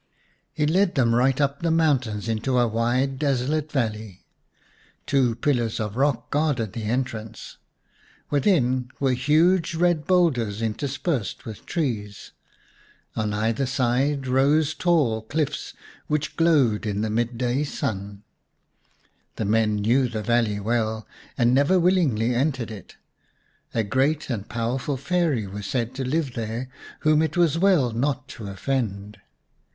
[0.51, 4.25] He led them right up the mountains into a wide desolate valley.
[5.05, 7.57] Two pillars of rock guarded the entrance;
[8.31, 12.31] within were huge red boulders interspersed with trees.
[13.15, 15.75] On either side rose tall cliffs,
[16.07, 18.23] which glowed in the mid day sun.
[19.35, 21.05] The men knew the valley well,
[21.37, 22.95] and never willingly entered it.
[23.75, 26.69] A great and powerful Fairy was said to live there
[27.01, 29.19] whom it was well not to offend.